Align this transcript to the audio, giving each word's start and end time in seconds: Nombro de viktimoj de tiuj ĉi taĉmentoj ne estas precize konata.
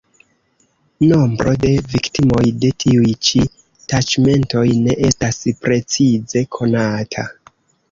Nombro 1.09 1.53
de 1.65 1.73
viktimoj 1.91 2.45
de 2.63 2.71
tiuj 2.85 3.13
ĉi 3.29 3.43
taĉmentoj 3.93 4.65
ne 4.89 4.97
estas 5.11 5.39
precize 5.69 6.45
konata. 6.59 7.31